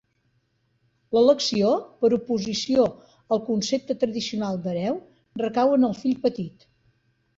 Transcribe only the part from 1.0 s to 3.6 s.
L'elecció, per oposició al